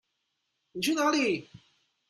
[0.71, 1.47] 妳去哪裡？